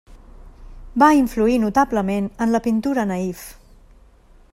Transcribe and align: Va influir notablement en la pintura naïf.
Va 1.03 1.09
influir 1.17 1.59
notablement 1.65 2.31
en 2.45 2.55
la 2.57 2.63
pintura 2.69 3.05
naïf. 3.13 3.45